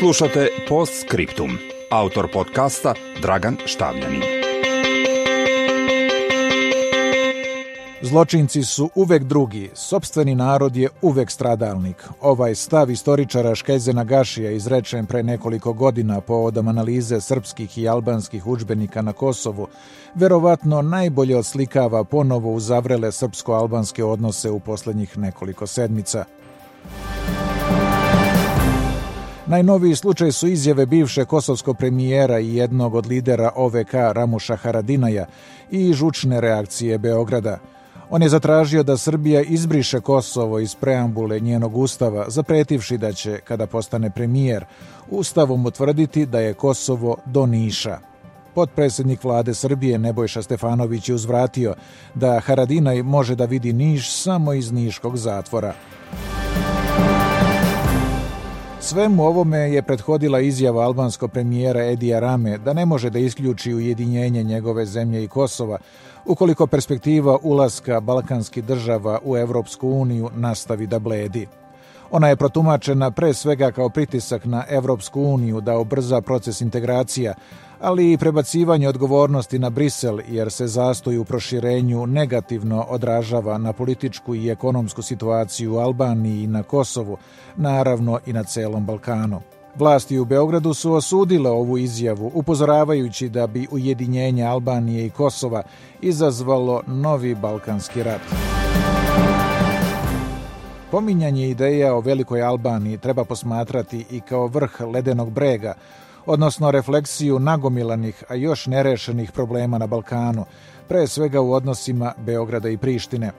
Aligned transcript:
Slušate 0.00 0.48
Post 0.68 0.92
Scriptum. 1.06 1.50
Autor 1.90 2.28
podcasta 2.32 2.94
Dragan 3.22 3.56
Štavljanin. 3.66 4.22
Zločinci 8.02 8.62
su 8.62 8.90
uvek 8.94 9.24
drugi, 9.24 9.70
sobstveni 9.74 10.34
narod 10.34 10.76
je 10.76 10.88
uvek 11.02 11.30
stradalnik. 11.30 12.08
Ovaj 12.20 12.54
stav 12.54 12.90
istoričara 12.90 13.54
Škezena 13.54 14.04
Gašija 14.04 14.50
izrečen 14.50 15.06
pre 15.06 15.22
nekoliko 15.22 15.72
godina 15.72 16.20
povodom 16.20 16.68
analize 16.68 17.20
srpskih 17.20 17.78
i 17.78 17.88
albanskih 17.88 18.46
učbenika 18.46 19.02
na 19.02 19.12
Kosovu, 19.12 19.68
verovatno 20.14 20.82
najbolje 20.82 21.36
oslikava 21.36 22.04
ponovo 22.04 22.52
uzavrele 22.52 23.12
srpsko-albanske 23.12 24.04
odnose 24.04 24.50
u 24.50 24.60
poslednjih 24.60 25.18
nekoliko 25.18 25.66
sedmica– 25.66 26.24
Najnoviji 29.50 29.96
slučaj 29.96 30.32
su 30.32 30.48
izjave 30.48 30.86
bivše 30.86 31.24
kosovskog 31.24 31.76
premijera 31.78 32.40
i 32.40 32.56
jednog 32.56 32.94
od 32.94 33.06
lidera 33.06 33.50
OVK 33.56 33.92
Ramuša 33.92 34.56
Haradinaja 34.56 35.26
i 35.70 35.92
žučne 35.92 36.40
reakcije 36.40 36.98
Beograda. 36.98 37.58
On 38.10 38.22
je 38.22 38.28
zatražio 38.28 38.82
da 38.82 38.96
Srbija 38.96 39.42
izbriše 39.42 40.00
Kosovo 40.00 40.58
iz 40.58 40.74
preambule 40.74 41.40
njenog 41.40 41.76
ustava, 41.76 42.24
zapretivši 42.28 42.98
da 42.98 43.12
će, 43.12 43.40
kada 43.44 43.66
postane 43.66 44.10
premijer, 44.10 44.64
ustavom 45.10 45.66
utvrditi 45.66 46.26
da 46.26 46.40
je 46.40 46.54
Kosovo 46.54 47.16
do 47.26 47.46
Niša. 47.46 47.98
Potpredsednik 48.54 49.24
vlade 49.24 49.54
Srbije 49.54 49.98
Nebojša 49.98 50.42
Stefanović 50.42 51.08
je 51.08 51.14
uzvratio 51.14 51.74
da 52.14 52.40
Haradinaj 52.40 53.02
može 53.02 53.34
da 53.34 53.44
vidi 53.44 53.72
Niš 53.72 54.12
samo 54.12 54.52
iz 54.52 54.72
Niškog 54.72 55.16
zatvora. 55.16 55.74
Svemu 58.90 59.24
ovome 59.24 59.58
je 59.58 59.82
prethodila 59.82 60.40
izjava 60.40 60.82
albanskog 60.82 61.30
premijera 61.30 61.84
Edija 61.84 62.18
Rame 62.20 62.58
da 62.58 62.72
ne 62.72 62.86
može 62.86 63.10
da 63.10 63.18
isključi 63.18 63.74
ujedinjenje 63.74 64.42
njegove 64.42 64.86
zemlje 64.86 65.24
i 65.24 65.28
Kosova 65.28 65.78
ukoliko 66.24 66.66
perspektiva 66.66 67.38
ulaska 67.42 68.00
balkanskih 68.00 68.64
država 68.64 69.18
u 69.24 69.36
Evropsku 69.36 69.88
uniju 69.88 70.30
nastavi 70.34 70.86
da 70.86 70.98
bledi. 70.98 71.46
Ona 72.10 72.28
je 72.28 72.36
protumačena 72.36 73.10
pre 73.10 73.34
svega 73.34 73.70
kao 73.70 73.88
pritisak 73.88 74.44
na 74.44 74.64
Evropsku 74.68 75.22
uniju 75.22 75.60
da 75.60 75.76
obrza 75.76 76.20
proces 76.20 76.60
integracija, 76.60 77.34
ali 77.80 78.12
i 78.12 78.18
prebacivanje 78.18 78.88
odgovornosti 78.88 79.58
na 79.58 79.70
Brisel 79.70 80.18
jer 80.28 80.50
se 80.50 80.66
zastoj 80.66 81.18
u 81.18 81.24
proširenju 81.24 82.06
negativno 82.06 82.86
odražava 82.88 83.58
na 83.58 83.72
političku 83.72 84.34
i 84.34 84.50
ekonomsku 84.50 85.02
situaciju 85.02 85.74
u 85.74 85.78
Albaniji 85.78 86.42
i 86.42 86.46
na 86.46 86.62
Kosovu, 86.62 87.16
naravno 87.56 88.18
i 88.26 88.32
na 88.32 88.44
celom 88.44 88.86
Balkanu. 88.86 89.40
Vlasti 89.74 90.18
u 90.18 90.24
Beogradu 90.24 90.74
su 90.74 90.92
osudile 90.92 91.50
ovu 91.50 91.78
izjavu, 91.78 92.30
upozoravajući 92.34 93.28
da 93.28 93.46
bi 93.46 93.66
ujedinjenje 93.70 94.44
Albanije 94.44 95.06
i 95.06 95.10
Kosova 95.10 95.62
izazvalo 96.00 96.82
novi 96.86 97.34
balkanski 97.34 98.02
rat. 98.02 98.20
Pominjanje 100.90 101.48
ideja 101.48 101.94
o 101.94 102.00
Velikoj 102.00 102.42
Albaniji 102.42 102.98
treba 102.98 103.24
posmatrati 103.24 104.06
i 104.10 104.20
kao 104.20 104.46
vrh 104.46 104.80
ledenog 104.80 105.30
brega, 105.30 105.74
odnosno 106.26 106.70
refleksiju 106.70 107.38
nagomilanih, 107.38 108.24
a 108.28 108.34
još 108.34 108.66
nerešenih 108.66 109.32
problema 109.32 109.78
na 109.78 109.86
Balkanu, 109.86 110.44
pre 110.88 111.06
svega 111.06 111.40
u 111.40 111.52
odnosima 111.52 112.12
Beograda 112.18 112.68
i 112.68 112.76
Prištine. 112.76 113.32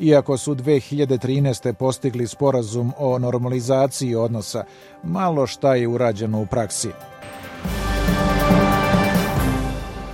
Iako 0.00 0.36
su 0.36 0.54
2013. 0.54 1.72
postigli 1.72 2.26
sporazum 2.26 2.92
o 2.98 3.18
normalizaciji 3.18 4.14
odnosa, 4.14 4.64
malo 5.02 5.46
šta 5.46 5.74
je 5.74 5.88
urađeno 5.88 6.40
u 6.40 6.46
praksi. 6.46 6.88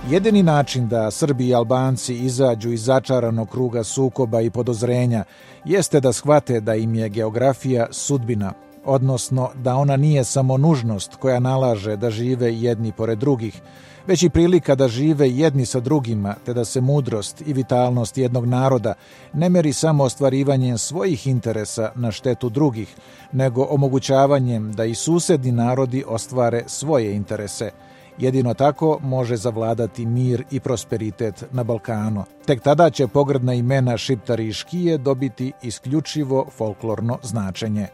Jedini 0.09 0.43
način 0.43 0.87
da 0.87 1.11
Srbi 1.11 1.47
i 1.47 1.55
Albanci 1.55 2.13
izađu 2.15 2.71
iz 2.71 2.83
začaranog 2.83 3.49
kruga 3.49 3.83
sukoba 3.83 4.41
i 4.41 4.49
podozrenja 4.49 5.23
jeste 5.65 5.99
da 5.99 6.13
shvate 6.13 6.59
da 6.59 6.75
im 6.75 6.95
je 6.95 7.09
geografija 7.09 7.87
sudbina– 7.91 8.53
odnosno 8.87 9.49
da 9.55 9.75
ona 9.75 9.97
nije 9.97 10.23
samo 10.23 10.57
nužnost 10.57 11.15
koja 11.15 11.39
nalaže 11.39 11.95
da 11.95 12.09
žive 12.09 12.55
jedni 12.55 12.91
pored 12.91 13.19
drugih, 13.19 13.61
već 14.07 14.23
i 14.23 14.29
prilika 14.29 14.75
da 14.75 14.87
žive 14.87 15.29
jedni 15.29 15.65
sa 15.65 15.79
drugima, 15.79 16.35
te 16.45 16.53
da 16.53 16.65
se 16.65 16.81
mudrost 16.81 17.41
i 17.45 17.53
vitalnost 17.53 18.17
jednog 18.17 18.45
naroda 18.45 18.93
ne 19.33 19.49
meri 19.49 19.73
samo 19.73 20.03
ostvarivanjem 20.03 20.77
svojih 20.77 21.27
interesa 21.27 21.91
na 21.95 22.11
štetu 22.11 22.49
drugih, 22.49 22.95
nego 23.31 23.67
omogućavanjem 23.69 24.71
da 24.73 24.85
i 24.85 24.95
susedni 24.95 25.51
narodi 25.51 26.03
ostvare 26.07 26.63
svoje 26.67 27.15
interese. 27.15 27.71
Jedino 28.17 28.53
tako 28.53 28.99
može 29.01 29.35
zavladati 29.35 30.05
mir 30.05 30.43
i 30.51 30.59
prosperitet 30.59 31.45
na 31.51 31.63
Balkanu. 31.63 32.23
Tek 32.45 32.61
tada 32.61 32.89
će 32.89 33.07
pogrdna 33.07 33.53
imena 33.53 33.97
Šiptari 33.97 34.47
i 34.47 34.53
Škije 34.53 34.97
dobiti 34.97 35.51
isključivo 35.63 36.45
folklorno 36.57 37.17
značenje. 37.23 37.87